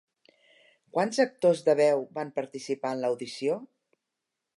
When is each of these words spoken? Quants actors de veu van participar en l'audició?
Quants 0.97 1.19
actors 1.25 1.61
de 1.67 1.75
veu 1.79 2.01
van 2.15 2.31
participar 2.39 2.95
en 2.97 3.05
l'audició? 3.05 3.59